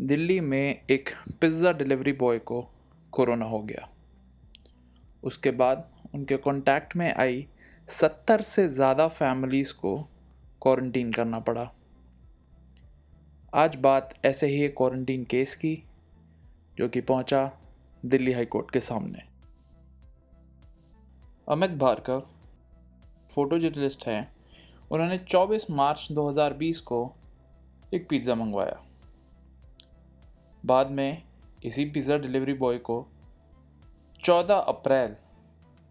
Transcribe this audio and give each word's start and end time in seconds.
Delhi 0.00 0.40
में 0.40 0.86
एक 0.90 1.10
pizza 1.40 1.72
delivery 1.72 2.12
boy 2.12 2.38
को 2.38 2.60
कोरोना 3.12 3.44
हो 3.44 3.58
गया। 3.62 3.88
उसके 5.22 5.50
बाद 5.50 5.84
उनके 6.14 6.36
कांटेक्ट 6.36 6.96
में 6.96 7.12
आई 7.14 7.46
सत्तर 7.88 8.42
से 8.42 8.68
ज़्यादा 8.68 9.08
फैमिलीज़ 9.08 9.72
को 9.74 9.96
क्वारंटीन 10.62 11.12
करना 11.12 11.40
पड़ा। 11.40 11.70
आज 13.54 13.76
बात 13.76 14.14
ऐसे 14.24 14.46
ही 14.46 14.64
एक 14.64 14.76
क्वारंटीन 14.76 15.24
केस 15.24 15.54
की, 15.54 15.76
जो 16.78 16.88
कि 16.88 17.00
पहुँचा 17.00 17.50
दिल्ली 18.04 18.32
हाई 18.32 18.44
कोर्ट 18.44 18.70
के 18.70 18.80
सामने। 18.80 19.22
अमित 21.48 21.70
भार्गव 21.70 22.26
फ़ोटो 23.34 23.58
जर्नलिस्ट 23.58 24.06
हैं। 24.06 24.32
उन्होंने 24.90 25.18
24 25.18 25.70
मार्च 25.70 26.08
2020 26.12 26.80
को 26.80 27.16
एक 27.94 28.08
पिज़्ज़ा 28.08 28.34
मंगवाया। 28.34 28.86
बाद 30.66 30.90
में 30.90 31.22
इसी 31.64 31.84
पिज़्ज़ा 31.84 32.16
डिलीवरी 32.16 32.52
बॉय 32.52 32.78
को 32.78 33.06
14 34.22 34.64
अप्रैल 34.68 35.16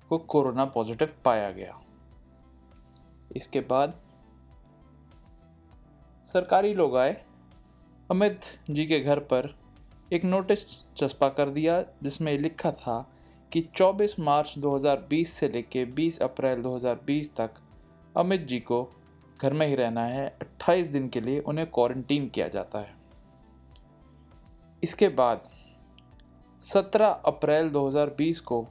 को 0.09 0.17
कोरोना 0.17 0.66
पॉजिटिव 0.66 1.14
पाया 1.25 1.52
गया। 1.52 1.80
इसके 3.36 3.59
बाद 3.59 3.94
सरकारी 6.34 6.73
लोग 6.73 6.97
आए। 6.97 7.17
अमित 8.12 8.42
जी 8.70 8.86
के 8.86 9.00
घर 9.00 9.20
पर 9.20 9.56
एक 10.14 10.25
नोटिस 10.25 10.66
चस्पा 10.97 11.30
कर 11.30 11.50
दिया, 11.50 11.81
जिसमें 12.03 12.38
लिखा 12.38 12.72
था 12.72 13.12
कि 13.52 13.62
24 13.78 14.20
मार्च 14.20 14.53
2020 14.58 15.34
से 15.34 15.47
लेकर 15.47 15.86
20 15.86 16.20
अप्रैल 16.22 16.62
2020 16.62 17.36
तक 17.38 17.52
अमित 18.17 18.42
जी 18.42 18.59
को 18.59 18.84
घर 19.42 19.53
में 19.53 19.67
ही 19.67 19.75
रहना 19.75 20.02
है। 20.02 20.38
28 20.42 20.88
दिन 20.88 21.09
के 21.09 21.22
लिए 21.22 21.40
उन्हें 21.40 21.67
क्वारंटीन 21.72 22.30
किया 22.30 22.47
जाता 22.47 22.80
है। 22.80 22.98
इसके 24.83 25.08
बाद 25.09 25.49
17 26.63 27.22
अप्रैल 27.25 27.69
2020 27.69 28.39
को 28.39 28.67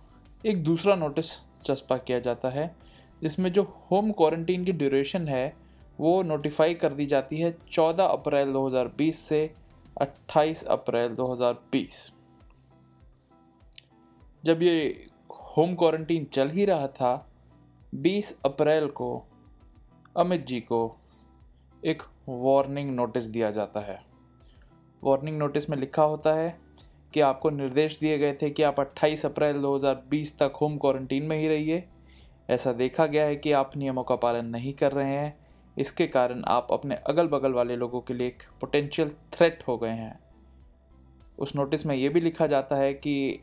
एक 0.46 0.62
दूसरा 0.64 0.94
नोटिस 0.94 1.30
चस्पा 1.64 1.96
किया 1.96 2.18
जाता 2.18 2.48
है, 2.48 2.76
जिसमें 3.22 3.52
जो 3.52 3.62
होम 3.90 4.12
क्वारंटीन 4.12 4.64
की 4.64 4.72
ड्यूरेशन 4.72 5.28
है, 5.28 5.56
वो 6.00 6.22
नोटिफाई 6.22 6.74
कर 6.74 6.92
दी 6.92 7.06
जाती 7.06 7.40
है 7.40 7.56
14 7.72 8.06
अप्रैल 8.06 8.52
2020 8.52 9.18
से 9.18 9.54
28 10.02 10.64
अप्रैल 10.64 11.14
2020 11.14 12.12
जब 14.44 14.62
ये 14.62 15.06
होम 15.30 15.74
क्वारंटीन 15.74 16.24
चल 16.24 16.50
ही 16.50 16.64
रहा 16.64 16.86
था 16.88 17.30
20 17.94 18.32
अप्रैल 18.44 18.86
को 18.86 19.24
अमित 20.16 20.46
जी 20.46 20.60
को 20.60 20.96
एक 21.84 22.02
वार्निंग 22.28 22.90
नोटिस 22.90 23.24
दिया 23.24 23.50
जाता 23.50 23.80
है। 23.80 24.07
वार्निंग 25.02 25.38
नोटिस 25.38 25.68
में 25.70 25.76
लिखा 25.78 26.02
होता 26.02 26.34
है 26.34 26.58
कि 27.14 27.20
आपको 27.20 27.50
निर्देश 27.50 27.98
दिए 28.00 28.18
गए 28.18 28.32
थे 28.42 28.50
कि 28.50 28.62
आप 28.62 28.80
28 28.80 29.24
अप्रैल 29.26 29.60
2020 29.62 30.32
तक 30.38 30.58
होम 30.60 30.76
क्वारंटीन 30.78 31.24
में 31.24 31.36
ही 31.38 31.48
रहिए। 31.48 31.84
ऐसा 32.48 32.72
देखा 32.72 33.06
गया 33.06 33.24
है 33.24 33.36
कि 33.36 33.52
आप 33.52 33.76
नियमों 33.76 34.04
का 34.04 34.16
पालन 34.16 34.46
नहीं 34.46 34.72
कर 34.72 34.92
रहे 34.92 35.14
हैं। 35.14 35.36
इसके 35.76 36.06
कारण 36.06 36.42
आप 36.48 36.68
अपने 36.72 36.94
अगल 37.06 37.28
बगल 37.28 37.52
वाले 37.52 37.76
लोगों 37.76 38.00
के 38.00 38.14
लिए 38.14 38.26
एक 38.26 38.42
पोटेंशियल 38.60 39.10
थ्रेट 39.32 39.62
हो 39.68 39.76
गए 39.78 39.90
हैं। 39.90 40.18
उस 41.38 41.56
नोटिस 41.56 41.86
में 41.86 41.94
ये 41.96 42.08
भी 42.08 42.20
लिखा 42.20 42.46
जाता 42.46 42.76
है 42.76 42.92
कि 42.94 43.40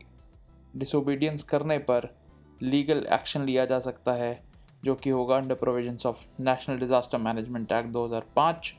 डिसोबीडियंस 0.76 1.42
करने 1.42 1.78
पर 1.78 2.14
लीगल 2.60 3.06
एक्शन 3.12 3.44
लिया 3.44 3.64
जा 3.64 3.78
सकता 3.78 4.12
है, 4.12 4.40
जो 4.84 4.94
कि 4.94 5.10
होगा 5.10 5.36
under 5.36 5.54
provisions 5.54 6.06
of 6.06 6.24
national 6.40 6.78
disaster 6.78 7.18
management 7.18 7.72
act 7.72 7.88
2005 7.88 8.74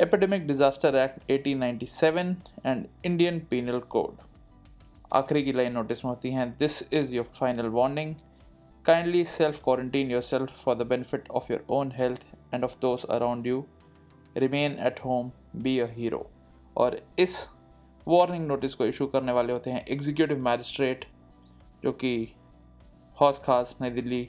epidemic 0.00 0.46
disaster 0.46 0.94
act 0.94 1.30
1897 1.30 2.34
and 2.66 2.84
Indian 3.06 3.38
penal 3.50 3.78
code 3.90 4.20
आखिरी 5.12 5.42
की 5.44 5.52
लाइन 5.52 5.72
नोटिस 5.72 6.04
में 6.04 6.08
होती 6.10 6.30
हैं। 6.30 6.50
This 6.58 6.82
is 6.92 7.14
your 7.14 7.24
final 7.38 7.68
warning 7.68 8.14
kindly 8.86 9.24
self 9.24 9.62
quarantine 9.64 10.10
yourself 10.22 10.62
for 10.64 10.74
the 10.74 10.86
benefit 10.86 11.28
of 11.30 11.52
your 11.52 11.64
own 11.70 11.90
health 11.96 12.20
and 12.54 12.64
of 12.64 12.76
those 12.82 13.04
around 13.10 13.46
you 13.46 13.64
remain 14.36 14.76
at 14.86 15.00
home 15.04 15.30
be 15.62 15.78
a 15.78 15.86
hero 15.92 16.24
और 16.76 17.00
इस 17.18 17.36
warning 18.06 18.46
notice 18.46 18.74
को 18.74 18.86
issue 18.86 19.06
करने 19.06 19.32
वाले 19.32 19.52
होते 19.52 19.70
हैं 19.70 19.84
एग्जीक्यूटिव 19.86 20.44
मैजिस्ट्रेट 20.44 21.04
जो 21.84 21.92
कि 21.94 22.12
हौस 23.16 23.38
खास 23.38 23.76
नई 23.80 23.90
दिल्ली 23.90 24.22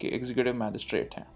के 0.00 0.08
एग्जीक्यूटिव 0.08 0.54
मैजिस्ट्रेट 0.54 1.14
हैं। 1.14 1.26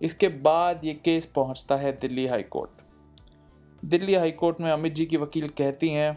इसके 0.00 0.28
बाद 0.28 0.84
ये 0.84 0.94
केस 0.94 1.26
पहुँचता 1.26 1.76
है 1.76 1.92
Delhi 1.92 2.26
high 2.26 2.42
court. 2.42 3.84
Delhi 3.84 4.14
high 4.14 4.30
court 4.32 4.60
में 4.60 4.70
अमित 4.70 4.94
जी 4.94 5.06
की 5.06 5.16
वकील 5.16 5.48
कहती 5.48 5.88
हैं 5.88 6.16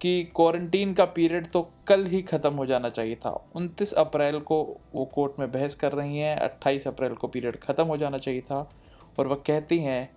कि 0.00 0.22
क्वारंटीन 0.36 0.92
का 0.94 1.04
पीरियड 1.04 1.46
तो 1.46 1.62
कल 1.88 2.04
ही 2.06 2.20
ख़त्म 2.22 2.54
हो 2.54 2.66
जाना 2.66 2.88
चाहिए 2.88 3.14
था। 3.16 3.30
29 3.56 3.92
अप्रैल 3.94 4.38
को 4.40 4.62
वो 4.94 5.04
कोर्ट 5.04 5.38
में 5.40 5.50
बहस 5.52 5.74
कर 5.74 5.92
रही 5.92 6.18
हैं 6.18 6.36
28 6.38 6.86
अप्रैल 6.86 7.14
को 7.14 7.28
पीरियड 7.28 7.56
ख़त्म 7.56 7.84
हो 7.84 7.96
जाना 7.96 8.18
चाहिए 8.18 8.40
था 8.40 8.68
और 9.18 9.26
वह 9.26 9.42
कहती 9.46 9.78
हैं 9.78 10.10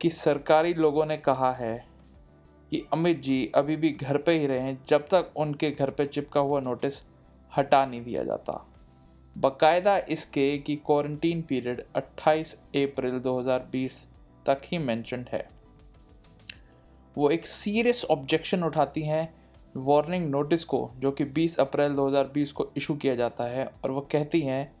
कि 0.00 0.10
सरकारी 0.10 0.74
लोगों 0.74 1.06
ने 1.06 1.16
कहा 1.16 1.52
है 1.52 1.76
कि 2.72 2.82
अमित 2.92 3.20
जी 3.20 3.50
अभी 3.54 3.76
भी 3.76 3.90
घर 3.92 4.16
पे 4.18 4.38
ही 4.38 4.46
रहें, 4.46 4.76
जब 4.88 5.06
तक 5.06 5.32
उनके 5.36 5.70
घर 5.70 5.90
पे 5.90 6.06
चिपका 6.06 6.40
हुआ 6.40 6.60
नोटिस 6.60 7.02
हटा 7.52 7.84
नहीं 7.86 8.02
दिया 8.02 8.22
जाता। 8.24 8.52
बाकायदा 9.38 9.98
इसके 9.98 10.58
कि 10.58 10.76
क्वारंटीन 10.76 11.42
पीरियड 11.42 11.84
28 11.96 12.54
अप्रैल 12.54 13.18
2020 13.18 14.04
तक 14.46 14.60
ही 14.64 14.78
मैंशनड 14.78 15.28
है। 15.32 15.48
वो 17.16 17.30
एक 17.30 17.46
सीरियस 17.46 18.04
ऑब्जेक्शन 18.04 18.64
उठाती 18.64 19.02
हैं 19.02 19.34
वार्निंग 19.76 20.30
नोटिस 20.30 20.64
को, 20.64 20.90
जो 20.98 21.10
कि 21.10 21.24
20 21.24 21.56
अप्रैल 21.56 21.94
2020 21.94 22.52
को 22.52 22.72
इशू 22.76 22.94
किया 22.94 23.14
जाता 23.14 23.44
है, 23.44 23.66
और 23.84 23.90
वो 23.90 24.00
कहती 24.00 24.40
हैं 24.40 24.74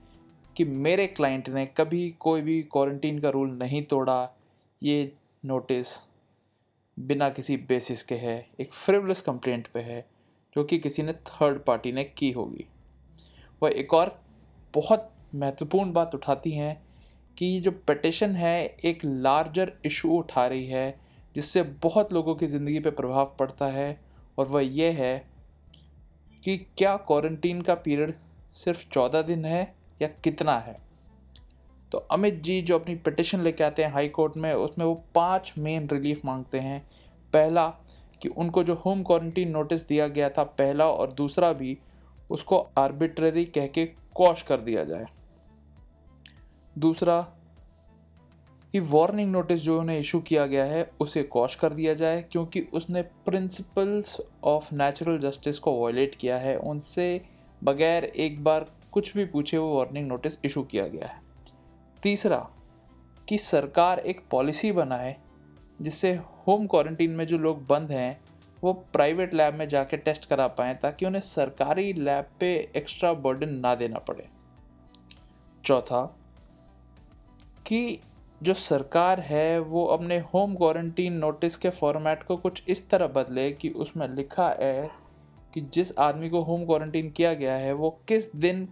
कि 0.56 0.64
मेरे 0.64 1.06
क्लाइंट 1.06 1.48
ने 1.48 1.66
कभी 1.66 2.10
कोई 2.10 2.40
भी 2.40 2.62
क्वारंटीन 2.62 3.18
का 3.18 3.28
रूल 3.28 3.50
नहीं 3.50 3.82
तोड़ा। 3.82 4.36
ये 4.82 5.12
नोटिस 5.44 5.86
बिना 6.98 7.28
किसी 7.28 7.56
बेसिस 7.56 8.02
के 8.02 8.14
है, 8.14 8.48
एक 8.60 8.72
फ्रिवलेस 8.72 9.20
कंप्लेंट 9.20 9.68
पे 9.68 9.80
है, 9.80 10.06
जो 10.56 10.64
कि 10.64 10.78
किसी 10.78 11.02
ने 11.02 11.12
थर्ड 11.12 11.58
पार्टी 11.58 11.92
ने 11.92 12.04
की 12.04 12.30
होगी। 12.30 12.66
वह 13.62 13.70
एक 13.70 13.94
और 13.94 14.22
बहुत 14.74 15.10
महत्वपूर्ण 15.34 15.92
बात 15.92 16.14
उठाती 16.14 16.50
हैं 16.50 16.82
कि 17.38 17.46
ये 17.46 17.60
जो 17.60 17.70
पटिशन 17.70 18.36
है, 18.36 18.66
एक 18.84 19.04
लार्जर 19.04 19.72
इशू 19.84 20.10
उठा 20.10 20.46
रही 20.46 20.66
है, 20.66 21.00
जिससे 21.34 21.62
बहुत 21.62 22.12
लोगों 22.12 22.34
की 22.34 22.46
ज़िंदगी 22.46 22.80
पे 22.80 22.90
प्रभाव 22.90 23.36
पड़ता 23.38 23.66
है 23.66 24.00
और 24.38 24.46
वह 24.46 24.62
यह 24.62 24.94
है 24.94 25.28
कि 26.44 26.56
क्या 26.56 26.96
क्वारंटीन 26.96 27.62
का 27.62 27.74
पीरियड 27.74 28.14
सिर्फ़ 28.54 28.88
चौदह 28.88 29.22
दिन 29.22 29.44
है 29.44 29.74
या 30.02 30.08
कितना 30.08 30.58
है? 30.58 30.76
तो 31.92 31.98
अमित 31.98 32.42
जी 32.42 32.62
जो 32.62 32.78
अपनी 32.78 32.94
पिटिशन 32.94 33.40
लेके 33.40 33.64
आते 33.64 33.84
हैं 33.84 33.92
हाई 33.92 34.08
कोर्ट 34.08 34.36
में, 34.36 34.52
उसमें 34.52 34.86
वो 34.86 35.04
पाँच 35.14 35.54
मेन 35.58 35.88
रिलीफ 35.92 36.24
मांगते 36.24 36.58
हैं। 36.58 36.86
पहला, 37.32 37.68
कि 38.22 38.28
उनको 38.28 38.64
जो 38.64 38.74
होम 38.74 39.02
क्वारंटीन 39.02 39.50
नोटिस 39.50 39.88
दिया 39.88 40.08
गया 40.08 40.28
था, 40.28 40.42
पहला 40.42 40.86
और 40.86 41.12
दूसरा 41.12 41.52
भी 41.52 41.78
उसको 42.32 42.58
आर्बिट्ररी 42.78 43.44
कह 43.44 43.66
के 43.66 43.86
कॉश 44.14 44.42
कर 44.42 44.60
दिया 44.60 44.84
जाए। 44.84 45.06
दूसरा 46.78 47.20
कि 48.72 48.80
वार्निंग 48.80 49.32
नोटिस 49.32 49.60
जो 49.60 49.80
उन्हें 49.80 49.98
इशू 49.98 50.20
किया 50.20 50.46
गया 50.46 50.64
है, 50.64 50.90
उसे 51.00 51.22
कॉश 51.22 51.54
कर 51.54 51.72
दिया 51.72 51.94
जाए 51.94 52.22
क्योंकि 52.22 52.60
उसने 52.72 53.02
प्रिंसिपल्स 53.02 54.20
ऑफ़ 54.44 54.74
नेचुरल 54.74 55.18
जस्टिस 55.18 55.58
को 55.58 55.72
वॉयलेट 55.72 56.14
किया 56.14 56.38
है। 56.38 56.56
उनसे 56.56 57.24
बगैर 57.64 58.04
एक 58.04 58.44
बार 58.44 58.66
कुछ 58.92 59.16
भी 59.16 59.24
पूछे 59.24 59.58
वो 59.58 59.76
वार्निंग 59.78 60.08
नोटिस 60.08 60.38
इशू 60.44 60.62
किया 60.62 60.86
गया 60.88 61.06
है। 61.06 61.20
तीसरा, 62.02 62.50
कि 63.28 63.38
सरकार 63.38 63.98
एक 63.98 64.20
पॉलिसी 64.30 64.72
बनाए 64.72 65.16
जिससे 65.80 66.12
होम 66.14 66.66
क्वारंटीन 66.66 67.10
में 67.10 67.26
जो 67.26 67.38
लोग 67.38 67.66
बंद 67.66 67.92
हैं 67.92 68.21
वो 68.62 68.72
प्राइवेट 68.92 69.34
लैब 69.34 69.54
में 69.54 69.68
जाके 69.68 69.96
टेस्ट 69.96 70.24
करा 70.24 70.46
पाएँ 70.48 70.74
ताकि 70.74 71.06
उन्हें 71.06 71.22
सरकारी 71.22 71.92
लैब 71.92 72.26
पे 72.40 72.52
एक्स्ट्रा 72.76 73.12
बर्डन 73.12 73.54
ना 73.54 73.74
देना 73.74 73.98
पड़े। 73.98 74.28
चौथा, 75.64 76.04
कि 77.66 77.98
जो 78.42 78.54
सरकार 78.54 79.20
है 79.20 79.58
वो 79.58 79.84
अपने 79.86 80.18
होम 80.34 80.54
क्वारंटीन 80.54 81.18
नोटिस 81.18 81.56
के 81.56 81.70
फॉर्मेट 81.70 82.22
को 82.22 82.36
कुछ 82.36 82.62
इस 82.68 82.88
तरह 82.90 83.06
बदले 83.06 83.50
कि 83.52 83.68
उसमें 83.68 84.08
लिखा 84.08 84.48
है 84.60 84.90
कि 85.54 85.60
जिस 85.74 85.92
आदमी 85.98 86.30
को 86.30 86.42
होम 86.42 86.64
क्वारंटीन 86.66 87.10
किया 87.10 87.34
गया 87.34 87.54
है, 87.54 87.72
वो 87.72 87.90
किस 88.08 88.34
दिन 88.36 88.64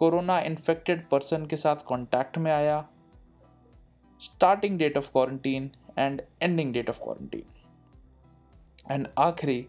कोरोना 0.00 0.40
इन्फेक्टेड 0.40 1.08
पर्सन 1.08 1.46
के 1.46 1.56
साथ 1.56 1.76
कांटेक्ट 1.88 2.38
में 2.38 2.50
आया। 2.52 2.80
Starting 4.22 4.78
date 4.78 4.96
of 4.98 5.10
quarantine 5.12 5.70
and 5.98 6.22
ending 6.42 6.72
date 6.72 6.90
of 6.90 6.98
quarantine 6.98 7.42
and 8.90 9.08
आखिरी 9.18 9.66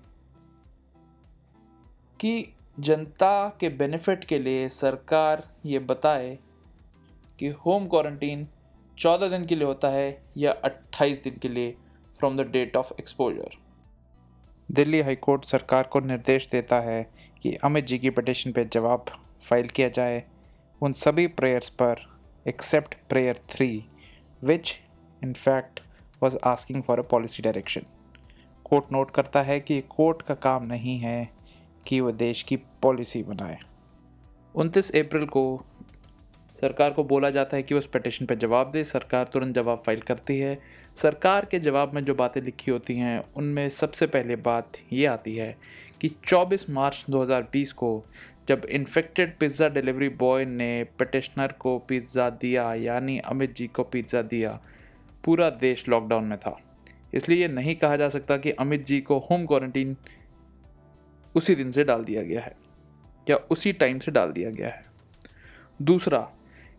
कि 2.19 2.54
जनता 2.80 3.57
के 3.60 3.69
बेनिफिट 3.69 4.25
के 4.25 4.39
लिए 4.39 4.69
सरकार 4.69 5.48
ये 5.66 5.80
बताए 5.80 6.38
कि 7.39 7.48
होम 7.48 7.88
क्वारंटीन 7.88 8.48
चौदह 8.98 9.30
दिन 9.30 9.45
के 9.45 9.56
लिए 9.56 9.66
होता 9.66 9.89
है 9.89 10.25
या 10.38 10.51
अट्ठाईस 10.51 11.24
दिन 11.24 11.38
के 11.38 11.50
लिए 11.50 11.75
from 12.19 12.38
the 12.38 12.42
date 12.42 12.77
of 12.77 12.94
exposure 13.00 13.50
Delhi 14.71 15.01
high court 15.01 15.45
सरकार 15.45 15.83
को 15.83 16.00
निर्देश 16.00 16.50
देता 16.51 16.80
है 16.80 17.04
कि 17.42 17.56
अमित 17.56 17.86
जी 17.86 18.00
की 18.00 18.10
पटिशन 18.10 18.51
पर 18.51 18.68
जवाब 18.68 19.06
फ़ाइल 19.42 19.68
किया 19.68 19.89
जाए। 19.89 20.24
उन 20.81 20.94
सभी 20.94 21.27
प्रेयर्स 21.27 21.69
पर 21.69 21.95
except 22.48 22.95
prayer 23.10 23.39
three 23.50 23.86
which 24.44 24.80
in 25.24 25.33
fact 25.33 25.80
was 26.24 26.38
asking 26.44 26.83
for 26.83 27.00
a 27.00 27.01
policy 27.01 27.44
direction 27.44 27.81
court 28.69 28.92
note 28.92 29.12
करता 29.12 29.42
है 29.42 29.60
कि 29.60 29.81
कोर्ट 29.89 30.21
का 30.21 30.33
काम 30.36 30.66
नहीं 30.66 30.98
है 31.00 31.30
कि 31.88 32.00
वह 32.00 32.12
देश 32.12 32.44
की 32.44 32.56
पॉलिसी 32.81 33.24
बनाए। 33.24 33.57
उनतीस 34.56 34.92
अप्रैल 34.92 35.25
को 35.25 35.44
सरकार 36.57 36.94
को 36.94 37.04
बोला 37.04 37.30
जाता 37.30 37.57
है 37.57 37.63
कि 37.63 37.75
उस 37.75 37.86
पटिशन 37.88 38.25
पर 38.25 38.36
जवाब 38.36 38.71
दे। 38.71 38.83
सरकार 38.83 39.30
तुरंत 39.33 39.56
जवाब 39.56 39.83
फ़ाइल 39.86 40.00
करती 40.00 40.38
है। 40.39 40.57
सरकार 41.01 41.45
के 41.45 41.60
जवाब 41.60 41.94
में 41.94 42.01
जो 42.04 42.16
बातें 42.16 42.42
लिखी 42.42 42.71
होती 42.71 42.95
हैं, 42.95 43.21
उनमें 43.36 43.69
सबसे 43.69 44.07
पहले 44.07 44.36
बात 44.36 44.77
ये 44.94 45.06
आती 45.06 45.36
है 45.36 45.56
कि 46.01 46.10
24 46.27 46.69
मार्च 46.69 47.06
2020 47.10 47.72
को 47.74 48.04
जब 48.48 48.65
इन्फेक्टेड 48.65 49.38
पिज़्ज़ा 49.38 49.68
डिलीवरी 49.69 50.10
बॉय 50.10 50.45
ने 50.45 50.83
पटिशनर 51.00 51.51
को 51.51 51.77
पिज़्ज़ा 51.80 52.30
दिया, 52.31 52.74
यानी 52.74 53.18
अमित 53.19 53.56
जी 53.56 53.68
को 53.68 53.83
पिज़्ज़ा 53.83 54.22
दिया, 54.22 54.60
पूरा 55.24 55.50
देश 55.50 55.88
लॉकडाउन 55.89 56.24
में 56.24 56.38
था। 56.38 56.60
इसलिए 57.13 57.41
ये 57.41 57.47
नहीं 57.47 57.75
कहा 57.75 57.95
जा 57.97 58.09
सकता 58.09 58.38
कि 58.38 58.51
अमित 58.51 58.85
जी 58.85 59.00
को 59.01 59.17
होम 59.29 59.45
क्वारंटीन 59.45 59.95
उसी 61.35 61.56
दिन 61.56 61.71
से 61.71 61.83
डाल 61.83 62.03
दिया 62.03 62.23
गया 62.23 62.41
है, 62.41 62.56
या 63.27 63.35
उसी 63.51 63.73
टाइम 63.73 64.00
से 64.00 64.11
डाल 64.11 64.31
दिया 64.31 64.50
गया 64.50 64.69
है। 64.69 64.83
दूसरा, 65.79 66.19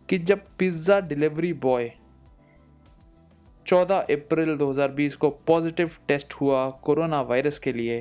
कि 0.09 0.17
जब 0.19 0.43
पिज़्ज़ा 0.59 0.99
डिलीवरी 0.99 1.51
बॉय 1.55 1.91
14 3.65 4.11
अप्रैल 4.11 4.55
2020 4.57 5.15
को 5.15 5.29
पॉजिटिव 5.47 5.91
टेस्ट 6.07 6.33
हुआ 6.33 6.69
कोरोना 6.83 7.21
वायरस 7.21 7.59
के 7.59 7.73
लिए 7.73 7.99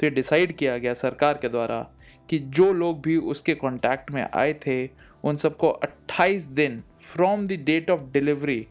तो 0.00 0.06
ये 0.06 0.10
डिसाइड 0.10 0.56
किया 0.56 0.76
गया 0.78 0.94
सरकार 0.94 1.38
के 1.38 1.48
द्वारा 1.48 1.80
कि 2.28 2.38
जो 2.38 2.72
लोग 2.72 3.00
भी 3.02 3.16
उसके 3.16 3.54
कांटेक्ट 3.54 4.10
में 4.10 4.22
आए 4.24 4.52
थे, 4.66 4.86
उन 5.24 5.36
सबको 5.36 5.70
28 5.84 6.46
दिन 6.50 6.82
from 7.04 7.46
the 7.46 7.58
date 7.64 7.90
of 7.90 8.02
delivery 8.12 8.66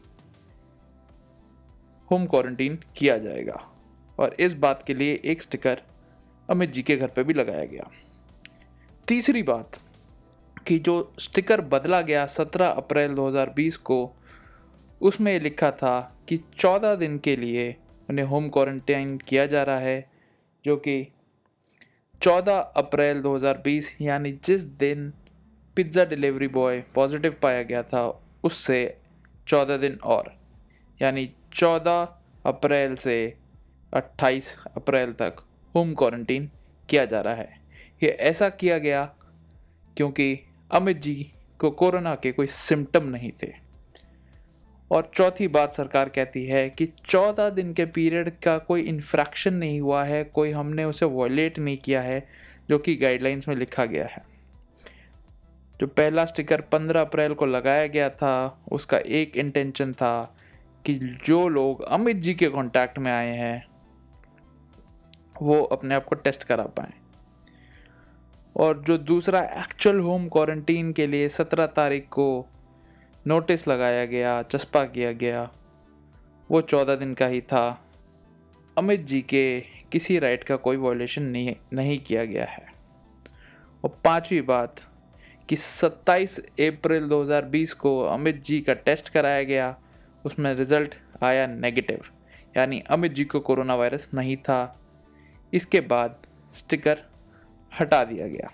home 2.14 2.26
quarantine 2.26 2.78
किया 2.96 3.16
जाएगा। 3.18 3.60
और 4.18 4.36
इस 4.40 4.52
बात 4.54 4.82
के 4.86 4.94
लिए 4.94 5.20
एक 5.24 5.42
स्टिकर 5.42 5.80
अमित 6.48 6.72
जी 6.72 6.82
के 6.82 6.96
घर 6.96 7.08
पर 7.08 7.22
भी 7.22 7.34
लगाया 7.34 7.64
गया। 7.64 7.90
तीसरी 9.08 9.42
बात 9.42 9.78
कि 10.66 10.78
जो 10.78 11.12
स्टिकर 11.18 11.60
बदला 11.60 12.00
गया 12.00 12.26
17 12.26 12.70
अप्रैल 12.72 13.14
2020 13.14 13.76
को, 13.76 14.14
उसमें 15.00 15.40
लिखा 15.40 15.70
था 15.70 15.98
कि 16.28 16.36
14 16.58 16.94
दिन 16.94 17.18
के 17.18 17.36
लिए 17.36 17.76
उन्हें 18.10 18.26
होम 18.26 18.48
क्वारंटाइन 18.48 19.16
किया 19.18 19.46
जा 19.46 19.62
रहा 19.62 19.78
है, 19.78 20.10
जो 20.64 20.76
कि 20.76 21.06
14 22.22 22.60
अप्रैल 22.76 23.22
2020 23.22 23.90
यानी 24.00 24.32
जिस 24.44 24.62
दिन 24.62 25.12
पिज़्ज़ा 25.76 26.04
डिलीवरी 26.04 26.48
बॉय 26.48 26.82
पॉजिटिव 26.94 27.36
पाया 27.42 27.62
गया 27.62 27.82
था, 27.82 28.06
उससे 28.44 28.98
14 29.48 29.76
दिन 29.76 29.98
और, 30.04 30.32
यानी 31.00 31.30
14 31.54 32.08
अप्रैल 32.46 32.96
से 32.96 33.36
28 33.94 34.56
अप्रैल 34.76 35.12
तक 35.12 35.36
होम 35.74 35.94
क्वारंटीन 35.94 36.50
किया 36.88 37.04
जा 37.04 37.20
रहा 37.20 37.34
है। 37.34 37.58
ये 38.02 38.08
ऐसा 38.08 38.48
किया 38.48 38.78
गया 38.78 39.14
क्योंकि 39.96 40.40
अमित 40.70 40.96
जी 40.96 41.32
को 41.58 41.70
कोरोना 41.70 42.14
के 42.14 42.32
कोई 42.32 42.46
सिम्टम 42.46 43.08
नहीं 43.08 43.32
थे। 43.42 43.52
और 44.90 45.10
चौथी 45.14 45.48
बात 45.48 45.74
सरकार 45.74 46.08
कहती 46.08 46.44
है 46.44 46.70
कि 46.70 46.86
चौदह 46.86 47.50
दिन 47.50 47.74
के 47.74 47.86
पीरियड 47.86 48.38
का 48.40 48.58
कोई 48.58 48.82
इन्फ्रैक्शन 48.82 49.54
नहीं 49.54 49.80
हुआ 49.80 50.04
है, 50.04 50.24
कोई 50.24 50.50
हमने 50.50 50.84
उसे 50.84 51.06
वॉयलेट 51.06 51.58
नहीं 51.58 51.76
किया 51.76 52.02
है, 52.02 52.28
जो 52.68 52.78
कि 52.78 52.96
गाइडलाइंस 52.96 53.48
में 53.48 53.56
लिखा 53.56 53.84
गया 53.84 54.06
है। 54.06 54.24
जो 55.80 55.86
पहला 55.86 56.24
स्टिकर 56.24 56.60
15 56.60 57.00
अप्रैल 57.00 57.34
को 57.34 57.46
लगाया 57.46 57.86
गया 57.86 58.10
था, 58.10 58.64
उसका 58.72 58.98
एक 58.98 59.36
इंटेंशन 59.36 59.92
था 59.92 60.36
कि 60.86 61.18
जो 61.26 61.48
लोग 61.48 61.82
अमित 61.82 62.16
जी 62.16 62.34
के 62.34 62.46
कांटेक्ट 62.46 62.98
में 62.98 63.12
आए 63.12 63.36
हैं, 63.36 63.66
वो 65.42 65.62
अपने 65.62 65.94
आप 65.94 66.04
को 66.04 66.14
टेस्ट 66.14 66.44
करा 66.44 66.64
पाएँ। 66.64 66.92
और 68.56 68.82
जो 68.82 68.98
दूसरा 68.98 69.40
एक्चुअल 69.40 69.98
होम 69.98 70.28
क्वारंटीन 70.28 70.92
के 70.92 71.06
लिए 71.06 71.28
सत्रह 71.28 71.66
तारीख 71.66 72.08
को 72.08 72.46
नोटिस 73.26 73.68
लगाया 73.68 74.04
गया, 74.04 74.42
चस्पा 74.42 74.84
किया 74.84 75.12
गया, 75.12 75.50
वो 76.50 76.60
चौदह 76.60 76.96
दिन 76.96 77.14
का 77.14 77.26
ही 77.26 77.40
था। 77.40 77.86
अमित 78.78 79.00
जी 79.00 79.20
के 79.22 79.60
किसी 79.92 80.18
राइट 80.18 80.44
का 80.44 80.56
कोई 80.56 80.76
वॉलेशन 80.76 81.22
नहीं 81.22 81.56
नहीं 81.72 81.98
किया 81.98 82.24
गया 82.24 82.44
है। 82.44 82.66
और 83.84 84.00
पांचवी 84.04 84.40
बात 84.40 84.76
कि 85.48 85.56
27 85.56 86.38
अप्रैल 86.38 87.08
2020 87.08 87.72
को 87.72 88.00
अमित 88.00 88.42
जी 88.42 88.60
का 88.60 88.72
टेस्ट 88.72 89.08
कराया 89.08 89.42
गया 89.42 89.78
उसमें 90.24 90.54
रिज़ल्ट 90.54 90.94
आया 91.22 91.46
नेगेटिव 91.46 92.04
यानी 92.56 92.80
अमित 92.80 93.12
जी 93.12 93.24
को 93.24 93.40
कोरोना 93.40 93.74
वायरस 93.74 94.08
नहीं 94.14 94.36
था। 94.36 94.80
इसके 95.52 95.80
बाद 95.80 96.16
स्टिकर 96.52 96.98
हटा 97.80 98.04
दिया 98.04 98.26
गया। 98.28 98.50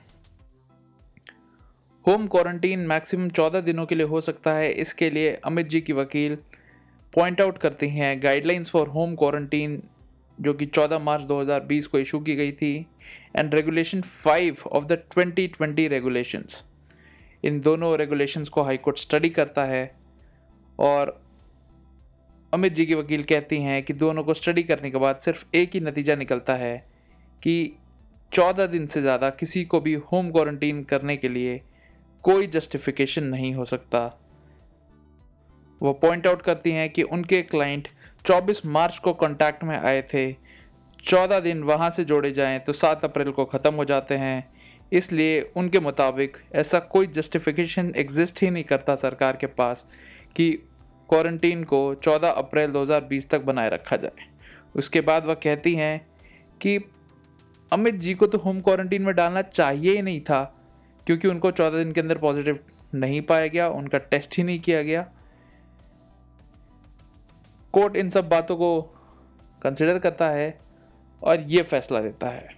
होम 2.07 2.27
क्वारंटीन 2.27 2.81
मैक्सिमम 2.87 3.29
चौदह 3.29 3.61
दिनों 3.61 3.87
के 3.87 3.95
लिए 3.95 4.07
हो 4.07 4.21
सकता 4.21 4.53
है। 4.53 4.73
इसके 4.73 5.11
लिए 5.11 5.33
अमित 5.45 5.67
जी 5.67 5.81
की 5.81 5.93
वकील 5.93 6.37
पॉइंट 7.15 7.41
आउट 7.41 7.59
करती 7.59 7.89
हैं। 7.89 8.23
गाइडलाइंस 8.23 8.71
फॉर 8.71 8.89
होम 8.89 9.15
क्वारंटीन 9.15 9.83
जो 10.39 10.55
कि 10.55 10.67
14 10.67 10.99
मार्च 10.99 11.25
2020 11.25 11.87
को 11.87 11.99
इशू 11.99 12.21
की 12.21 12.37
गई 12.37 12.53
थी 12.53 12.75
and 13.37 13.55
regulation 13.55 14.01
five 14.01 14.57
of 14.67 14.85
the 14.85 15.03
2020 15.17 15.89
regulations 15.89 16.65
इन 17.45 17.61
दोनों 17.61 17.97
रेगुलेशंस 17.99 18.49
को 18.49 18.63
हाई 18.63 18.77
कोर्ट 18.77 18.99
स्टडी 18.99 19.29
करता 19.29 19.65
है। 19.65 19.85
और 20.79 21.30
अमित 22.53 22.73
जी 22.73 22.85
की 22.87 22.95
वकील 22.95 23.23
कहती 23.23 23.61
हैं 23.63 23.83
कि 23.83 23.93
दोनों 23.93 24.23
को 24.25 24.35
स्टडी 24.35 24.63
करने 24.63 24.91
के 24.91 24.99
बाद 24.99 25.17
सिर्फ़ 25.17 25.45
एक 25.57 25.75
ही 25.75 25.81
नतीजा 25.81 26.15
निकलता 26.15 26.55
है 26.55 26.77
कि 27.43 27.73
चौदह 28.33 28.67
दिन 28.67 28.87
से 28.87 29.01
ज़्यादा 29.03 29.29
किसी 29.31 29.65
को 29.65 29.81
भी 29.81 29.93
होम 30.13 30.31
क्वारंटीन 30.31 30.83
करने 30.85 31.17
के 31.17 31.29
लिए 31.29 31.61
कोई 32.25 32.47
जस्टिफिकेशन 32.47 33.25
नहीं 33.25 33.53
हो 33.55 33.65
सकता। 33.65 34.01
वो 35.81 35.93
पॉइंट 35.93 36.27
आउट 36.27 36.43
करती 36.43 36.71
हैं 36.71 36.89
कि 36.91 37.03
उनके 37.03 37.41
क्लाइंट 37.43 37.89
24 38.25 38.65
मार्च 38.67 38.99
को 38.99 39.13
कांटेक्ट 39.13 39.65
में 39.65 39.77
आए 39.79 40.03
थे। 40.15 40.33
14 41.05 41.41
दिन 41.41 41.63
वहाँ 41.63 41.91
से 41.91 42.05
जोड़े 42.05 42.31
जाएँ 42.33 42.59
तो 42.59 42.73
7 42.73 43.05
अप्रैल 43.05 43.31
को 43.31 43.45
ख़त्म 43.45 43.75
हो 43.75 43.85
जाते 43.85 44.15
हैं। 44.15 44.53
इसलिए 44.93 45.41
उनके 45.57 45.81
मुताबिक 45.81 46.37
ऐसा 46.55 46.79
कोई 46.89 47.07
जस्टिफिकेशन 47.09 47.93
एग्जिस्ट 47.97 48.43
ही 48.43 48.51
नहीं 48.51 48.65
करता 48.65 48.95
सरकार 48.97 49.37
के 49.37 49.47
पास 49.47 49.87
कि 50.37 50.51
क्वारंटीन 51.11 51.65
को 51.65 51.95
14 51.97 52.33
अप्रैल 52.33 52.73
2020 52.73 53.29
तक 53.31 53.41
बनाए 53.43 53.71
रखा 53.71 53.97
जाए। 53.97 54.29
उसके 54.77 55.01
बाद 55.01 55.25
वह 55.27 55.35
कहती 55.35 55.75
हैं 55.75 56.01
कि 56.63 56.79
अमित 57.73 57.95
जी 57.95 58.15
को 58.15 58.27
तो 58.27 58.39
होम 58.39 58.61
क्वारंटीन 58.61 59.03
में 59.03 59.15
डालना 59.15 59.43
चाहिए 59.43 59.95
ही 59.97 60.03
नहीं 60.03 60.21
था, 60.21 60.43
क्योंकि 61.07 61.29
उनको 61.29 61.51
चौदह 61.51 61.79
दिन 61.79 61.93
के 61.93 62.01
अंदर 62.01 62.19
पॉजिटिव 62.19 62.59
नहीं 62.95 63.21
पाया 63.23 63.47
गया, 63.47 63.69
उनका 63.69 63.99
टेस्ट 63.99 64.37
ही 64.39 64.43
नहीं 64.43 64.61
किया 64.61 64.83
गया। 64.83 65.03
कोर्ट 67.75 67.97
इन 67.97 68.11
सब 68.11 68.29
बातों 68.29 68.57
को 68.57 68.81
कंसिडर 69.63 69.99
करता 69.99 70.29
है 70.31 70.57
और 71.23 71.41
ये 71.49 71.63
फैसला 71.63 72.01
देता 72.01 72.29
है 72.29 72.49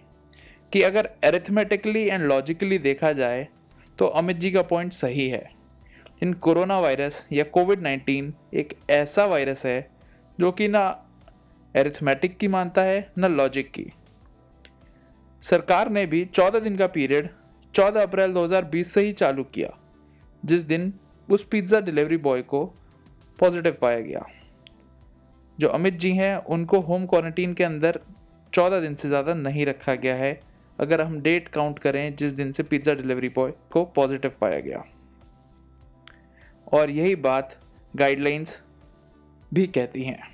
कि 0.72 0.82
अगर 0.82 1.10
एरिथमेटिकली 1.24 2.04
एंड 2.04 2.22
लॉजिकली 2.22 2.78
देखा 2.78 3.12
जाए 3.12 3.46
तो 3.98 4.06
अमित 4.06 4.36
जी 4.36 4.50
का 4.50 4.62
पॉइंट 4.62 4.92
सही 4.92 5.28
है। 5.28 5.44
इन 6.22 6.32
कोरोना 6.32 6.78
वायरस 6.80 7.26
या 7.32 7.44
कोविड 7.44 7.80
नाइन्टीन 7.80 8.32
एक 8.54 8.74
ऐसा 8.90 9.24
वायरस 9.26 9.64
है 9.66 9.90
जो 10.38 10.50
कि 10.52 10.68
ना 10.68 10.82
एरिथमेटिक 11.74 12.36
की 12.38 12.48
मानता 12.48 12.82
है, 12.82 13.12
ना 13.18 13.28
लॉजिक 13.28 13.70
की। 13.70 13.86
सरकार 15.42 15.90
ने 15.90 16.04
भी 16.06 16.24
14 16.26 16.60
दिन 16.60 16.76
का 16.76 16.86
पीरियड 16.86 17.28
14 17.74 18.02
अप्रैल 18.02 18.32
2020 18.32 18.92
से 18.94 19.02
ही 19.02 19.12
चालू 19.12 19.44
किया, 19.44 19.72
जिस 20.42 20.62
दिन 20.62 20.92
उस 21.28 21.44
पिज़्ज़ा 21.44 21.80
डिलीवरी 21.80 22.16
बॉय 22.18 22.42
को 22.42 22.64
पॉजिटिव 23.38 23.76
पाया 23.80 24.00
गया। 24.00 24.24
जो 25.58 25.68
अमित 25.68 25.94
जी 25.94 26.12
हैं, 26.12 26.36
उनको 26.36 26.80
होम 26.80 27.06
क्वारंटीन 27.06 27.54
के 27.54 27.64
अंदर 27.64 28.00
चौदह 28.52 28.80
दिन 28.80 28.94
से 28.94 29.08
ज़्यादा 29.08 29.34
नहीं 29.34 29.66
रखा 29.66 29.94
गया 29.94 30.14
है, 30.14 30.38
अगर 30.78 31.00
हम 31.00 31.20
डेट 31.20 31.48
काउंट 31.48 31.78
करें, 31.78 32.16
जिस 32.16 32.32
दिन 32.32 32.52
से 32.52 32.62
पिज़्ज़ा 32.62 32.94
डिलीवरी 32.94 33.28
बॉय 33.28 33.52
को 33.70 33.84
पॉजिटिव 33.84 34.32
पाया 34.40 34.60
गया। 34.60 34.84
और 36.72 36.90
यही 36.90 37.14
बात 37.14 37.58
गाइडलाइंस 37.96 38.60
भी 39.54 39.66
कहती 39.66 40.02
हैं। 40.02 40.32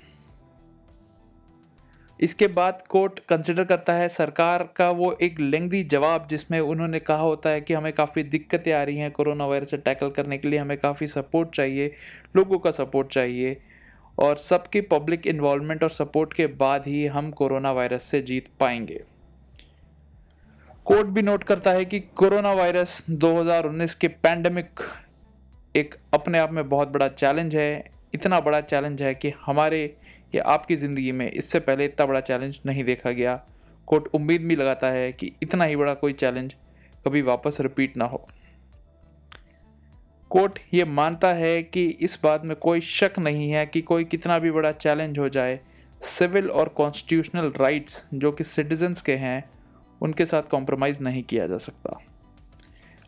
इसके 2.19 2.47
बाद 2.47 2.83
कोर्ट 2.89 3.19
कंसिडर 3.19 3.63
करता 3.63 3.93
है, 3.93 4.09
सरकार 4.09 4.63
का 4.75 4.89
वो 4.89 5.17
एक 5.21 5.39
लेंदी 5.39 5.83
जवाब 5.83 6.27
जिसमें 6.27 6.59
उन्होंने 6.59 6.99
कहा 6.99 7.21
होता 7.21 7.49
है 7.49 7.61
कि 7.61 7.73
हमें 7.73 7.93
काफ़ी 7.93 8.23
दिक्कतें 8.23 8.73
आ 8.73 8.83
रही 8.83 8.97
हैं, 8.97 9.11
कोरोना 9.11 9.45
वायरस 9.45 9.69
से 9.69 9.77
टैकल 9.77 10.09
करने 10.09 10.37
के 10.37 10.47
लिए 10.47 10.59
हमें 10.59 10.77
काफ़ी 10.77 11.07
सपोर्ट 11.07 11.49
चाहिए, 11.49 11.95
लोगों 12.35 12.59
का 12.59 12.71
सपोर्ट 12.71 13.07
चाहिए 13.07 13.61
और 14.17 14.37
सबकी 14.37 14.81
पब्लिक 14.81 15.27
इन्वॉल्वमेंट 15.27 15.83
और 15.83 15.89
सपोर्ट 15.89 16.33
के 16.33 16.47
बाद 16.47 16.87
ही 16.87 17.05
हम 17.07 17.31
कोरोना 17.31 17.71
वायरस 17.71 18.03
से 18.03 18.21
जीत 18.21 18.47
पाएँगे। 18.59 19.03
कोर्ट 20.85 21.07
भी 21.07 21.21
नोट 21.21 21.43
करता 21.43 21.71
है 21.71 21.85
कि 21.85 21.99
कोरोना 21.99 22.53
वायरस 22.53 23.03
2019 23.09 23.95
के 23.95 24.07
पैंडमिक 24.07 24.79
एक 25.75 25.95
अपने 26.13 26.39
आप 26.39 26.51
में 26.51 26.67
बहुत 26.69 26.87
बड़ा 26.87 27.07
चैलेंज 27.07 27.55
है, 27.55 27.91
इतना 28.13 28.39
बड़ा 28.39 28.61
चैलेंज 28.61 29.01
है 29.01 29.13
कि 29.15 29.33
हमारे 29.45 29.83
या 30.35 30.43
आपकी 30.43 30.75
ज़िंदगी 30.75 31.11
में 31.11 31.29
इससे 31.31 31.59
पहले 31.59 31.85
इतना 31.85 32.05
बड़ा 32.05 32.19
चैलेंज 32.21 32.59
नहीं 32.65 32.83
देखा 32.83 33.11
गया। 33.11 33.35
कोर्ट 33.87 34.07
उम्मीद 34.15 34.41
भी 34.41 34.55
लगाता 34.55 34.87
है 34.87 35.11
कि 35.11 35.31
इतना 35.43 35.65
ही 35.65 35.75
बड़ा 35.75 35.93
कोई 35.93 36.13
चैलेंज 36.13 36.53
कभी 37.05 37.21
वापस 37.21 37.57
रिपीट 37.61 37.97
ना 37.97 38.05
हो। 38.05 38.25
कोर्ट 40.31 40.59
ये 40.73 40.85
मानता 40.85 41.33
है 41.33 41.61
कि 41.63 41.85
इस 42.01 42.17
बात 42.23 42.45
में 42.45 42.55
कोई 42.57 42.81
शक 42.81 43.19
नहीं 43.19 43.49
है 43.51 43.65
कि 43.65 43.81
कोई 43.81 44.03
कितना 44.05 44.39
भी 44.39 44.51
बड़ा 44.51 44.71
चैलेंज 44.71 45.19
हो 45.19 45.29
जाए 45.29 45.59
सिविल 46.01 46.49
और 46.49 46.69
कॉन्स्टिट्यूशनल 46.69 47.51
राइट्स 47.57 48.03
जो 48.13 48.31
कि 48.31 48.43
सिटीजन्स 48.43 49.01
के 49.01 49.15
हैं, 49.15 49.49
उनके 50.01 50.25
साथ 50.25 50.49
कॉम्प्रोमाइज़ 50.51 51.01
नहीं 51.03 51.23
किया 51.23 51.47
जा 51.47 51.57
सकता। 51.57 51.99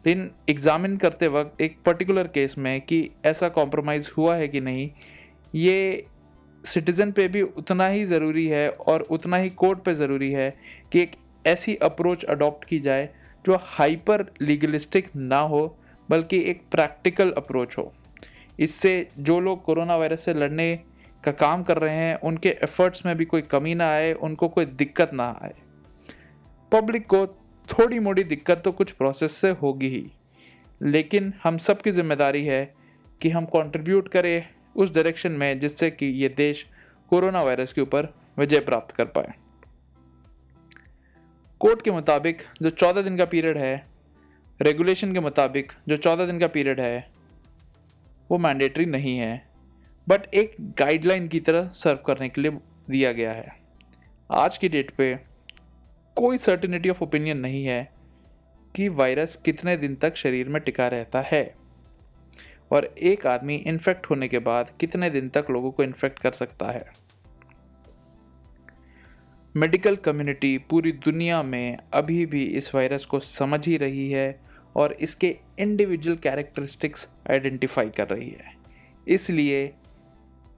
लेकिन 0.06 0.30
एग्ज़ामिन 0.50 0.98
करते 0.98 1.28
वक्त 1.28 1.62
एक 1.62 1.78
पर्टिकुलर 1.86 2.28
केस 2.28 2.56
में 2.58 2.80
कि 2.82 3.10
ऐसा 3.26 3.50
कॉम्प्रोमाइज़ 3.50 4.10
हुआ 4.18 4.36
है 4.36 4.48
कि 4.48 4.62
नहीं, 4.62 4.90
ये 5.56 6.06
सिटीज़न 6.64 7.12
पे 7.12 7.28
भी 7.28 7.42
उतना 7.42 7.88
ही 7.88 8.04
ज़रूरी 8.06 8.46
है 8.48 8.70
और 8.70 9.02
उतना 9.12 9.38
ही 9.38 9.50
कोर्ट 9.50 9.80
पे 9.80 9.94
ज़रूरी 9.96 10.32
है 10.32 10.50
कि 10.92 11.02
एक 11.02 11.12
ऐसी 11.46 11.76
अप्रोच 11.76 12.24
अडॉप्ट 12.26 12.66
की 12.68 12.80
जाए 12.80 13.10
जो 13.46 13.58
हाइपर 13.62 14.26
लीगलिस्टिक 14.42 15.10
ना 15.16 15.40
हो, 15.40 15.78
बल्कि 16.10 16.40
एक 16.50 16.62
प्रैक्टिकल 16.72 17.32
अप्रोच 17.32 17.78
हो। 17.78 17.92
इससे 18.60 19.08
जो 19.20 19.40
लोग 19.40 19.64
कोरोना 19.64 19.96
वायरस 19.98 20.26
से 20.26 20.34
लड़ने 20.34 20.76
का 21.24 21.32
काम 21.32 21.64
कर 21.64 21.78
रहे 21.78 21.96
हैं, 21.96 22.16
उनके 22.16 22.50
एफर्ट्स 22.64 23.06
में 23.06 23.16
भी 23.18 23.26
कोई 23.26 23.42
कमी 23.42 23.74
ना 23.76 23.90
आए, 23.90 24.12
उनको 24.14 24.48
कोई 24.48 24.66
दिक्कत 24.66 25.14
ना 25.14 25.26
आए। 25.44 25.54
पब्लिक 26.72 27.06
को 27.06 27.26
थोड़ी 27.72 28.00
मोड़ी 28.00 28.24
दिक्कत 28.24 28.62
तो 28.66 28.72
कुछ 28.72 28.92
प्रोसेस 28.92 29.32
से 29.32 29.50
होगी 29.62 29.88
ही। 29.88 30.06
लेकिन 30.82 31.34
हम 31.44 31.58
सब 31.58 31.82
की 31.82 31.92
ज़िम्मेदारी 31.92 32.46
है 32.46 32.64
कि 33.22 33.30
हम 33.30 33.46
कंट्रीब्यूट 33.46 34.08
करें 34.08 34.44
उस 34.76 34.94
डायरेक्शन 34.94 35.32
में 35.32 35.60
जिससे 35.60 35.90
कि 35.92 36.06
ये 36.06 36.30
देश 36.30 36.66
कोरोना 37.12 37.42
वायरस 37.42 37.74
के 37.74 37.82
ऊपर 37.82 38.14
विजय 38.40 38.60
प्राप्त 38.60 38.96
कर 38.96 39.06
पाए। 39.08 39.34
कोर्ट 41.62 41.82
के 41.82 41.92
मुताबिक 41.92 42.42
जो 42.62 42.70
चौदह 42.70 43.02
दिन 43.02 43.18
का 43.18 43.26
पीरियड 43.26 43.58
है 43.58 43.76
रेगुलेशन 44.60 45.14
के 45.14 45.20
मुताबिक 45.20 45.72
जो 45.88 45.98
चौदह 45.98 46.26
दिन 46.26 46.40
का 46.40 46.48
पीरियड 46.48 46.80
है, 46.80 47.10
वो 48.30 48.38
मैंडेटरी 48.38 48.86
नहीं 48.86 49.18
है। 49.18 49.48
बट 50.08 50.34
एक 50.34 50.56
गाइडलाइन 50.80 51.28
की 51.28 51.40
तरह 51.40 51.68
सर्व 51.74 52.00
करने 52.08 52.30
के 52.30 52.42
लिए 52.42 52.52
दिया 52.90 53.12
गया 53.12 53.32
है। 53.32 53.56
आज 54.30 54.58
की 54.58 54.70
डेट 54.70 54.92
पे 54.92 55.14
कोई 56.22 56.38
सर्टिनिटी 56.38 56.90
ऑफ़ 56.90 57.04
ओपिनियन 57.04 57.38
नहीं 57.38 57.66
है 57.66 57.92
कि 58.76 58.90
वायरस 58.90 59.36
कितने 59.46 59.78
दिन 59.78 59.96
तक 59.96 60.16
शरीर 60.16 60.50
में 60.50 60.62
टिका 60.62 60.88
रहता 60.88 61.22
है। 61.22 61.56
और 62.72 62.86
एक 62.86 63.28
आदमी 63.28 63.56
इन्फेक्ट 63.56 64.10
होने 64.10 64.28
के 64.28 64.40
बाद 64.40 64.72
कितने 64.80 65.10
दिन 65.10 65.30
तक 65.30 65.46
लोगों 65.52 65.72
को 65.72 65.84
इन्फेक्ट 65.84 66.20
कर 66.20 66.32
सकता 66.32 66.72
है। 66.72 66.86
मेडिकल 69.56 69.96
कम्युनिटी 69.96 70.58
पूरी 70.58 70.92
दुनिया 70.92 71.44
में 71.44 71.78
अभी 71.94 72.26
भी 72.26 72.44
इस 72.44 72.76
वायरस 72.76 73.06
को 73.06 73.20
समझ 73.20 73.68
ही 73.68 73.78
रही 73.78 74.12
है 74.12 74.40
और 74.76 74.94
इसके 74.94 75.38
इंडिविजुअल 75.60 76.18
कैरेक्टरिस्टिक्स 76.18 77.10
आइडेंटिफाई 77.32 77.90
कर 77.90 78.08
रही 78.08 78.30
है। 78.30 78.56
इसलिए 79.08 79.74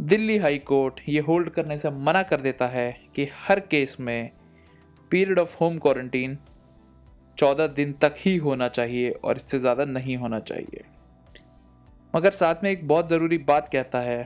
दिल्ली 0.02 0.38
हाई 0.38 0.58
कोर्ट 0.58 1.02
ये 1.10 1.20
होल्ड 1.20 1.50
करने 1.50 1.78
से 1.78 1.90
मना 1.90 2.24
कर 2.24 2.42
देता 2.42 2.68
है 2.68 3.00
कि 3.16 3.30
हर 3.34 3.60
केस 3.60 3.98
में 4.00 4.32
पीरियड 5.14 5.40
ऑफ़ 5.40 5.56
होम 5.60 5.78
क्वारंटीन 5.80 6.38
चौदह 7.38 7.68
दिन 7.70 7.92
तक 8.02 8.16
ही 8.18 8.36
होना 8.40 8.68
चाहिए 8.70 9.10
और 9.12 9.38
इससे 9.38 9.60
ज़्यादा 9.60 9.86
नहीं 9.88 10.16
होना 10.18 10.40
चाहिए। 10.42 10.84
मगर 12.14 12.32
साथ 12.34 12.64
में 12.64 12.70
एक 12.72 12.88
बहुत 12.88 13.10
ज़रूरी 13.10 13.38
बात 13.48 13.70
कहता 13.70 14.00
है 14.02 14.26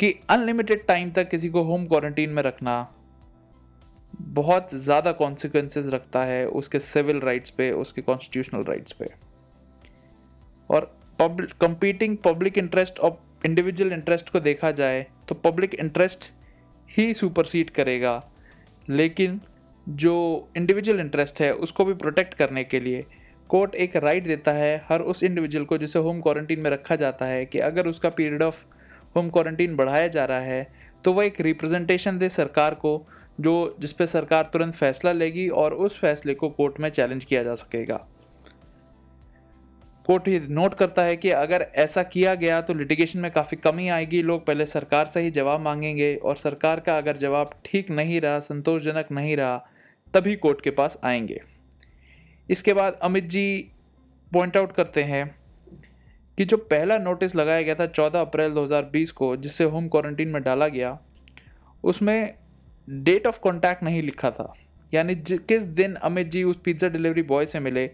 कि 0.00 0.12
अनलिमिटेड 0.30 0.86
टाइम 0.86 1.10
तक 1.10 1.28
किसी 1.30 1.48
को 1.48 1.62
होम 1.64 1.86
क्वारंटीन 1.86 2.30
में 2.30 2.42
रखना 2.42 2.76
बहुत 4.32 4.74
ज़्यादा 4.74 5.12
कॉन्सिक्वेंसेस 5.14 5.86
रखता 5.86 6.24
है 6.24 6.46
उसके 6.48 6.78
सिविल 6.80 7.20
राइट्स 7.20 7.50
पे, 7.50 7.70
उसके 7.72 8.02
कॉन्स्टिट्यूशनल 8.02 8.64
राइट्स 8.64 8.92
पे। 8.92 9.06
और 10.70 10.90
पब्लिक 11.18 11.52
कंपीटिंग 11.60 12.16
पब्लिक 12.24 12.58
इंटरेस्ट 12.58 12.98
और 13.00 13.18
इंडिविजुअल 13.46 13.92
इंटरेस्ट 13.92 14.30
को 14.30 14.40
देखा 14.40 14.70
जाए 14.72 15.06
तो 15.28 15.34
पब्लिक 15.36 15.74
इंटरेस्ट 15.76 16.30
ही 16.88 17.12
सुपरसीड 17.14 17.70
करेगा। 17.72 18.20
लेकिन 18.90 19.40
जो 19.86 20.48
इंडिविजुअल 20.56 21.00
इंटरेस्ट 21.00 21.40
है, 21.40 21.52
उसको 21.52 21.84
भी 21.84 21.94
प्रोटेक्ट 21.94 22.34
करने 22.34 22.64
के 22.64 22.80
लिए 22.80 23.02
कोर्ट 23.48 23.74
एक 23.74 23.96
राइट 23.96 24.24
देता 24.24 24.52
है 24.52 24.76
हर 24.88 25.00
उस 25.02 25.22
इंडिविजुअल 25.22 25.64
को 25.64 25.78
जिसे 25.78 25.98
होम 25.98 26.20
क्वारंटीन 26.20 26.62
में 26.62 26.70
रखा 26.70 26.96
जाता 26.96 27.26
है 27.26 27.44
कि 27.46 27.58
अगर 27.58 27.88
उसका 27.88 28.08
पीरियड 28.08 28.42
ऑफ़ 28.42 28.64
होम 29.16 29.30
क्वारंटीन 29.30 29.76
बढ़ाया 29.76 30.08
जा 30.08 30.24
रहा 30.24 30.40
है 30.40 30.66
तो 31.04 31.12
वह 31.12 31.24
एक 31.24 31.40
रिप्रेजेंटेशन 31.40 32.18
दे 32.18 32.28
सरकार 32.28 32.74
को, 32.74 33.04
जो 33.40 33.76
जिस 33.80 33.92
पर 33.92 34.06
सरकार 34.06 34.50
तुरंत 34.52 34.74
फैसला 34.74 35.12
लेगी 35.12 35.48
और 35.48 35.74
उस 35.74 35.98
फैसले 36.00 36.34
को 36.34 36.48
कोर्ट 36.48 36.80
में 36.80 36.88
चैलेंज 36.90 37.24
किया 37.24 37.42
जा 37.42 37.54
सकेगा। 37.54 38.06
कोर्ट 40.08 40.28
नोट 40.50 40.74
करता 40.74 41.02
है 41.02 41.16
कि 41.16 41.30
अगर 41.30 41.66
ऐसा 41.76 42.02
किया 42.02 42.34
गया 42.34 42.60
तो 42.60 42.74
लिटिगेशन 42.74 43.18
में 43.18 43.30
काफ़ी 43.30 43.56
कमी 43.56 43.88
आएगी। 43.88 44.22
लोग 44.22 44.46
पहले 44.46 44.66
सरकार 44.66 45.06
से 45.06 45.20
ही 45.20 45.30
जवाब 45.30 45.60
मांगेंगे 45.60 46.14
और 46.16 46.36
सरकार 46.36 46.80
का 46.80 46.96
अगर 46.98 47.16
जवाब 47.16 47.50
ठीक 47.64 47.90
नहीं 47.90 48.20
रहा, 48.20 48.38
संतोषजनक 48.40 49.08
नहीं 49.12 49.36
रहा, 49.36 49.56
तभी 50.14 50.36
कोर्ट 50.36 50.60
के 50.60 50.70
पास 50.70 50.98
आएँगे। 51.04 51.40
इसके 52.48 52.72
बाद 52.72 52.98
अमित 53.02 53.24
जी 53.24 53.70
पॉइंट 54.32 54.56
आउट 54.56 54.72
करते 54.72 55.02
हैं 55.02 55.26
कि 56.38 56.44
जो 56.44 56.56
पहला 56.56 56.98
नोटिस 56.98 57.36
लगाया 57.36 57.62
गया 57.62 57.74
था 57.74 57.86
14 57.88 58.20
अप्रैल 58.20 58.52
2020 58.52 59.10
को 59.12 59.34
जिससे 59.36 59.64
होम 59.64 59.88
क्वारंटीन 59.88 60.28
में 60.28 60.42
डाला 60.42 60.68
गया, 60.68 60.98
उसमें 61.84 62.34
डेट 62.88 63.26
ऑफ़ 63.26 63.40
कॉन्टैक्ट 63.40 63.82
नहीं 63.82 64.02
लिखा 64.02 64.30
था। 64.30 64.52
यानी 64.92 65.14
किस 65.28 65.62
दिन 65.62 65.94
अमित 65.94 66.26
जी 66.26 66.42
उस 66.44 66.60
पिज़्ज़ा 66.64 66.88
डिलीवरी 66.88 67.22
बॉय 67.24 67.46
से 67.46 67.60
मिले 67.60 67.90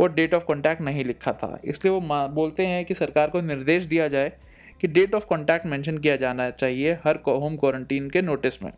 वो 0.00 0.06
डेट 0.06 0.34
ऑफ़ 0.34 0.44
कॉन्टैक्ट 0.44 0.82
नहीं 0.82 1.04
लिखा 1.04 1.32
था। 1.32 1.58
इसलिए 1.64 1.92
वो 1.92 2.28
बोलते 2.28 2.66
हैं 2.66 2.84
कि 2.84 2.94
सरकार 2.94 3.30
को 3.30 3.40
निर्देश 3.40 3.84
दिया 3.84 4.08
जाए 4.08 4.32
कि 4.80 4.86
डेट 4.86 5.14
ऑफ़ 5.14 5.26
कॉन्टैक्ट 5.26 5.66
मेंशन 5.66 5.98
किया 5.98 6.16
जाना 6.16 6.50
चाहिए 6.50 6.92
हर 7.04 7.16
होम 7.28 7.56
क्वारंटीन 7.56 8.10
के 8.10 8.22
नोटिस 8.22 8.62
में। 8.62 8.72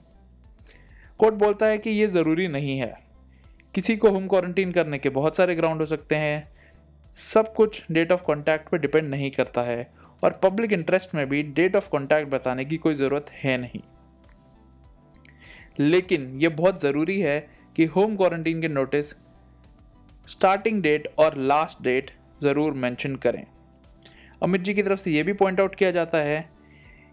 कोर्ट 1.19 1.35
बोलता 1.35 1.67
है 1.67 1.79
कि 1.79 1.91
ये 1.91 2.07
ज़रूरी 2.07 2.49
नहीं 2.49 2.79
है। 2.79 2.95
किसी 3.75 3.97
को 3.97 4.11
होम 4.11 4.27
क्वारंटीन 4.29 4.73
करने 4.73 4.99
के 4.99 5.09
बहुत 5.09 5.37
सारे 5.37 5.55
ग्राउंड 5.55 5.81
हो 5.81 5.87
सकते 5.87 6.15
हैं। 6.15 6.49
सब 7.15 7.53
कुछ 7.55 7.83
डेट 7.93 8.13
ऑफ़ 8.13 8.23
कॉन्टैक्ट 8.23 8.69
पर 8.69 8.79
डिपेंड 8.79 9.09
नहीं 9.11 9.31
करता 9.31 9.63
है 9.63 9.91
और 10.23 10.41
पब्लिक 10.43 10.73
इंटरेस्ट 10.73 11.15
में 11.15 11.29
भी 11.29 11.43
डेट 11.43 11.77
ऑफ़ 11.77 11.89
कॉन्टैक्ट 11.89 12.31
बताने 12.31 12.65
की 12.65 12.77
कोई 12.77 12.95
ज़रूरत 12.95 13.31
है 13.35 13.57
नहीं। 13.59 13.81
लेकिन 15.79 16.31
यह 16.41 16.49
बहुत 16.49 16.81
ज़रूरी 16.83 17.21
है 17.21 17.39
कि 17.77 17.85
होम 17.85 18.17
क्वारंटीन 18.17 18.61
के 18.61 18.69
नोटिस 18.69 19.13
स्टार्टिंग 20.29 20.83
डेट 20.83 21.09
और 21.19 21.37
लास्ट 21.39 21.83
डेट 21.83 22.11
ज़रूर 22.43 22.73
मेंशन 22.75 23.15
करें। 23.17 23.45
अमित 24.43 24.61
जी 24.61 24.75
की 24.75 24.83
तरफ़ 24.83 25.01
से 25.01 25.11
ये 25.11 25.23
भी 25.23 25.33
पॉइंट 25.35 25.61
आउट 25.61 25.75
किया 25.75 25.91
जाता 25.91 26.19
है 26.19 26.45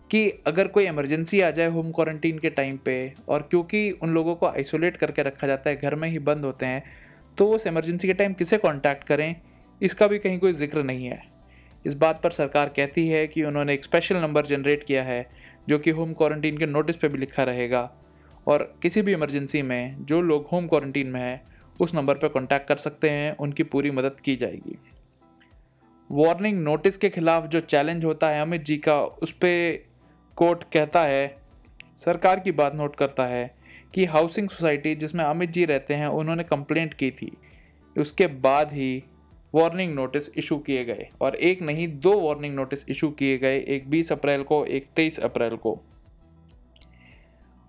कि 0.10 0.30
अगर 0.48 0.68
कोई 0.68 0.86
इमरजेंसी 0.86 1.40
आ 1.42 1.50
जाए 1.52 1.68
होम 1.68 1.92
क्वारंटीन 1.92 2.40
के 2.40 2.50
टाइम 2.52 2.78
पे 2.78 3.14
और 3.30 3.48
क्योंकि 3.52 3.90
उन 3.94 4.10
लोगों 4.10 4.36
को 4.36 4.48
आइसोलेट 4.48 4.98
करके 4.98 5.24
रखा 5.24 5.48
जाता 5.48 5.70
है, 5.70 5.76
घर 5.76 5.96
में 5.96 6.08
ही 6.10 6.20
बंद 6.22 6.46
होते 6.46 6.66
हैं 6.66 6.84
तो 7.38 7.48
उस 7.50 7.68
इमरजेंसी 7.68 8.08
के 8.08 8.14
टाइम 8.14 8.34
किसे 8.34 8.58
कांटेक्ट 8.58 9.04
करें, 9.04 9.36
इसका 9.82 10.08
भी 10.08 10.20
कहीं 10.20 10.40
कोई 10.40 10.54
ज़िक्र 10.54 10.84
नहीं 10.84 11.06
है। 11.06 11.22
इस 11.86 11.94
बात 11.96 12.22
पर 12.24 12.32
सरकार 12.32 12.70
कहती 12.76 13.08
है 13.08 13.26
कि 13.28 13.44
उन्होंने 13.44 13.74
एक 13.74 13.84
स्पेशल 13.84 14.18
नंबर 14.18 14.46
जनरेट 14.46 14.84
किया 14.84 15.04
है, 15.04 15.26
जो 15.70 15.80
कि 15.80 15.90
होम 15.92 16.14
क्वारंटीन 16.14 16.58
के 16.58 16.66
नोटिस 16.66 16.96
पे 16.96 17.08
भी 17.08 17.18
लिखा 17.18 17.44
रहेगा। 17.44 17.90
और 18.48 18.74
किसी 18.82 19.02
भी 19.02 19.14
इमरजेंसी 19.14 19.62
में 19.62 19.96
जो 20.02 20.22
लोग 20.22 20.48
होम 20.48 20.68
क्वारंटीन 20.68 21.08
में 21.08 21.20
हैं 21.22 21.42
उस 21.80 21.96
नंबर 21.96 22.16
पर 22.16 22.28
कॉन्टैक्ट 22.28 22.68
कर 22.68 22.78
सकते 22.78 23.10
हैं, 23.10 23.38
उनकी 23.38 23.64
पूरी 23.64 23.92
मदद 23.92 24.20
की 24.20 24.36
जाएगी। 24.36 24.78
वार्निंग 26.12 26.60
नोटिस 26.60 26.98
के 26.98 27.10
खिलाफ 27.10 27.48
जो 27.48 27.60
चैलेंज 27.60 28.06
होता 28.06 28.30
है 28.30 28.42
अमित 28.42 28.64
जी 28.64 28.78
का, 28.78 29.02
उस 29.02 29.32
पर 29.32 29.86
कोर्ट 30.36 30.64
कहता 30.64 31.04
है, 31.04 31.38
सरकार 32.06 32.40
की 32.40 32.52
बात 32.52 32.76
नोट 32.76 32.96
करता 32.96 33.26
है 33.26 33.56
कि 33.94 34.06
हाउसिंग 34.06 34.50
सोसाइटी 34.50 34.96
जिसमें 34.96 35.26
अमित 35.26 35.50
जी 35.50 35.66
रहते 35.66 35.94
हैं, 35.94 36.08
उन्होंने 36.08 36.44
कंप्लेंट 36.44 36.94
की 36.94 37.12
थी। 37.12 37.38
उसके 37.98 38.28
बाद 38.28 38.74
ही 38.74 39.04
वार्निंग 39.56 39.94
नोटिस 39.94 40.38
इशू 40.38 40.58
किए 40.58 40.86
गए। 40.86 41.10
और 41.22 41.36
एक 41.36 41.62
नहीं, 41.62 42.00
दो 42.00 42.20
वार्निंग 42.20 42.56
नोटिस 42.56 42.80
इशू 42.90 43.10
किए 43.10 43.38
गए, 43.38 43.60
एक 43.60 43.90
20 43.90 44.12
अप्रैल 44.12 44.44
को, 44.44 44.66
एक 44.66 44.88
23 44.96 45.20
अप्रैल 45.20 45.56
को। 45.56 45.82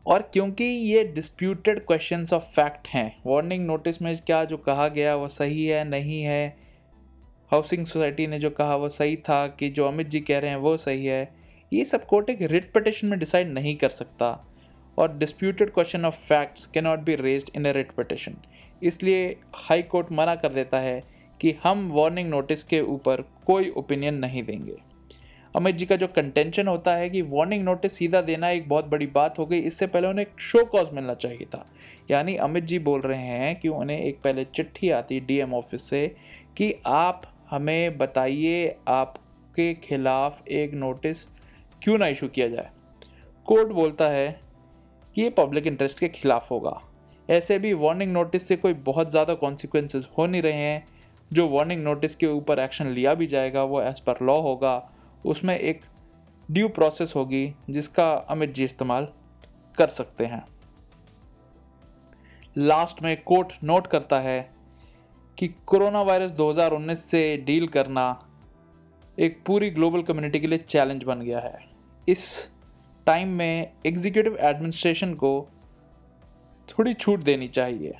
और 0.06 0.23
क्योंकि 0.32 0.64
ये 0.64 1.04
डिस्प्यूटेड 1.04 1.78
क्वेश्चंस 1.87 2.32
ऑफ़ 2.32 2.42
फैक्ट 2.42 2.88
हैं। 2.88 3.16
वार्निंग 3.26 3.66
नोटिस 3.66 4.02
में 4.02 4.16
क्या 4.16 4.44
जो 4.44 4.56
कहा 4.56 4.88
गया 4.88 5.14
वो 5.16 5.28
सही 5.28 5.64
है, 5.66 5.84
नहीं 5.84 6.23
है? 6.23 6.56
हाउसिंग 7.50 7.87
सोसाइटी 7.87 8.26
ने 8.26 8.38
जो 8.38 8.50
कहा 8.50 8.76
वो 8.76 8.88
सही 8.88 9.16
था 9.16 9.46
कि 9.49 9.68
जो 9.68 9.87
अमित 9.87 10.08
जी 10.08 10.20
कह 10.20 10.38
रहे 10.38 10.50
हैं 10.50 10.56
वो 10.56 10.76
सही 10.76 11.06
है। 11.06 11.28
ये 11.73 11.84
सब 11.84 12.06
कोर्ट 12.06 12.30
एक 12.30 12.42
रिट 12.42 12.73
पटिशन 12.73 13.06
में 13.06 13.18
डिसाइड 13.18 13.49
नहीं 13.49 13.76
कर 13.76 13.88
सकता। 13.88 14.38
और 14.99 15.16
disputed 15.18 15.70
question 15.70 16.04
of 16.04 16.14
facts 16.14 16.66
can 16.66 16.84
not 16.84 16.99
be 16.99 17.14
raised 17.14 17.50
in 17.56 17.64
a 17.64 17.70
writ 17.70 17.90
petition 17.92 18.37
इसलिए 18.82 19.37
हाई 19.54 19.82
कोर्ट 19.82 20.12
मना 20.12 20.34
कर 20.34 20.52
देता 20.52 20.78
है 20.80 21.00
कि 21.40 21.54
हम 21.64 21.88
वार्निंग 21.92 22.28
नोटिस 22.30 22.64
के 22.64 22.80
ऊपर 22.80 23.23
कोई 23.46 23.70
ओपिनियन 23.70 24.14
नहीं 24.14 24.42
देंगे। 24.42 24.76
अमित 25.54 25.75
जी 25.76 25.87
का 25.87 25.96
जो 25.96 26.06
कंटेंशन 26.06 26.68
होता 26.68 26.94
है 26.96 27.08
कि 27.11 27.20
वार्निंग 27.23 27.62
नोटिस 27.64 27.92
सीधा 27.92 28.20
देना 28.23 28.49
एक 28.50 28.68
बहुत 28.68 28.87
बड़ी 28.87 29.06
बात 29.06 29.38
हो 29.38 29.46
गई, 29.46 29.58
इससे 29.58 29.87
पहले 29.87 30.08
उन्हें 30.08 30.26
शो 30.40 30.64
कॉज 30.64 30.87
मिलना 30.92 31.14
चाहिए 31.14 31.44
था। 31.44 31.64
यानी 32.11 32.34
अमित 32.37 32.64
जी 32.64 32.78
बोल 32.78 33.00
रहे 33.00 33.18
हैं 33.18 33.54
कि 33.61 33.68
उन्हें 33.68 33.99
एक 33.99 34.20
पहले 34.25 34.44
चिट्ठी 34.46 34.90
आती 34.90 35.20
डीएम 35.20 35.54
ऑफ़िस 35.54 35.82
से 35.82 36.06
कि 36.56 36.73
आप 36.87 37.23
हमें 37.50 37.99
बताइए 37.99 38.76
आपके 38.88 39.73
खिलाफ 39.75 40.49
एक 40.49 40.75
नोटिस 40.75 41.25
क्यों 41.82 41.99
ना 41.99 42.06
इशू 42.06 42.28
किया 42.28 42.49
जाए। 42.49 42.70
कोर्ट 43.49 43.68
बोलता 43.68 44.08
है 44.08 44.28
कि 45.16 45.23
ये 45.23 45.30
पब्लिक 45.30 45.66
इंटरेस्ट 45.66 45.99
के 45.99 46.08
खिलाफ 46.08 46.50
होगा। 46.50 46.80
ऐसे 47.28 47.58
भी 47.58 47.73
वार्निंग 47.75 48.12
नोटिस 48.12 48.49
से 48.49 48.56
कोई 48.56 48.73
बहुत 48.82 49.11
ज़्यादा 49.11 49.34
कॉन्सिक्वेंसेज 49.34 50.06
हो 50.18 50.26
नहीं 50.26 50.42
रहे 50.42 50.52
हैं। 50.54 50.84
जो 51.30 51.46
वार्निंग 51.49 51.82
नोटिस 51.82 52.16
के 52.16 52.26
ऊपर 52.26 52.58
एक्शन 52.58 52.87
लिया 52.87 53.14
भी 53.14 53.26
जाएगा, 53.26 53.62
वो 53.62 53.82
एज़ 53.82 54.02
पर 54.06 54.18
लॉ 54.23 54.40
होगा। 54.40 54.76
उसमें 55.25 55.59
एक 55.59 55.81
ड्यू 56.50 56.69
प्रोसेस 56.69 57.12
होगी, 57.16 57.54
जिसका 57.71 58.12
अमित 58.12 58.54
जी 58.54 58.64
इस्तेमाल 58.64 59.09
कर 59.78 59.88
सकते 59.88 60.26
हैं। 60.26 60.45
लास्ट 62.59 63.02
में 63.02 63.23
कोर्ट 63.23 63.52
नोट 63.64 63.87
करता 63.87 64.21
है 64.21 64.50
कि 65.38 65.49
कोरोना 65.49 66.00
वायरस 66.00 66.31
2019 66.31 67.04
से 67.04 67.37
डील 67.37 67.66
करना 67.69 68.19
एक 69.19 69.43
पूरी 69.47 69.71
ग्लोबल 69.71 70.02
कम्युनिटी 70.02 70.40
के 70.40 70.47
लिए 70.47 70.59
चैलेंज 70.59 71.04
बन 71.04 71.21
गया 71.21 71.40
है। 71.40 71.59
इस 72.09 72.49
टाइम 73.07 73.28
में 73.28 73.73
एग्जीक्यूटिव 73.87 74.37
एडमिनिस्ट्रेशन 74.37 75.14
को 75.14 75.49
थोड़ी 76.69 76.95
छूट 76.95 77.21
देनी 77.21 77.49
चाहिए। 77.49 77.95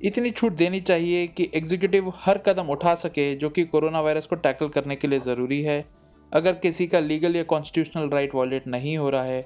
इतनी 0.00 0.30
छूट 0.30 0.52
देनी 0.52 0.80
चाहिए 0.80 1.26
कि 1.26 1.48
एग्जीक्यूटिव 1.54 2.12
हर 2.16 2.38
कदम 2.46 2.70
उठा 2.70 2.94
सके 2.94 3.34
जो 3.36 3.50
कि 3.50 3.64
कोरोना 3.64 4.00
वायरस 4.00 4.26
को 4.26 4.36
टैकल 4.36 4.68
करने 4.68 4.96
के 4.96 5.08
लिए 5.08 5.20
ज़रूरी 5.20 5.60
है। 5.62 5.84
अगर 6.32 6.54
किसी 6.54 6.86
का 6.86 6.98
लीगल 7.00 7.36
या 7.36 7.42
कॉन्स्टिट्यूशनल 7.44 8.08
राइट 8.10 8.34
वॉलेट 8.34 8.66
नहीं 8.66 8.96
हो 8.98 9.08
रहा 9.10 9.22
है 9.24 9.44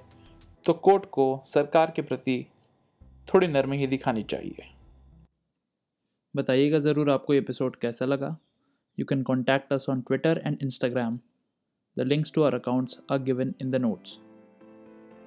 तो 0.66 0.72
कोर्ट 0.72 1.04
को 1.12 1.26
सरकार 1.46 1.92
के 1.96 2.02
प्रति 2.02 2.44
थोड़ी 3.28 3.46
नरमी 3.46 3.76
ही 3.78 3.86
दिखानी 3.86 4.22
चाहिए। 4.22 4.66
बताइएगा 6.34 6.78
ज़रूर 6.78 7.10
आपको 7.10 7.34
एपिसोड 7.34 7.76
कैसा 7.76 8.06
लगा। 8.06 8.36
You 8.98 9.06
can 9.06 9.22
contact 9.22 9.72
us 9.72 9.86
on 9.90 10.00
Twitter 10.00 10.42
and 10.46 10.58
Instagram 10.62 11.18
the 11.96 12.06
links 12.06 12.32
to 12.34 12.42
our 12.42 12.54
accounts 12.54 13.00
are 13.12 13.18
given 13.22 13.54
in 13.62 13.70
the 13.70 13.76
notes 13.76 14.18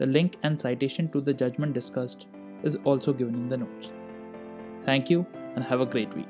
the 0.01 0.09
link 0.09 0.31
and 0.45 0.57
citation 0.57 1.07
to 1.07 1.21
the 1.21 1.37
judgment 1.37 1.73
discussed 1.73 2.29
is 2.65 2.77
also 2.85 3.13
given 3.13 3.39
in 3.39 3.47
the 3.47 3.57
notes. 3.57 4.00
Thank 4.83 5.09
you 5.09 5.25
and 5.55 5.63
have 5.63 5.81
a 5.81 5.85
great 5.85 6.13
week. 6.15 6.27